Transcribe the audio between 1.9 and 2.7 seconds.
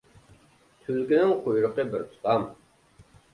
بىر تۇتام.